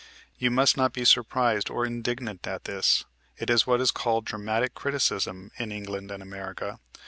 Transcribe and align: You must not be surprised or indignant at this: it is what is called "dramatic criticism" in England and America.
You 0.39 0.49
must 0.49 0.77
not 0.77 0.93
be 0.93 1.05
surprised 1.05 1.69
or 1.69 1.85
indignant 1.85 2.47
at 2.47 2.63
this: 2.63 3.05
it 3.37 3.51
is 3.51 3.67
what 3.67 3.79
is 3.81 3.91
called 3.91 4.25
"dramatic 4.25 4.73
criticism" 4.73 5.51
in 5.59 5.71
England 5.71 6.09
and 6.09 6.23
America. 6.23 6.79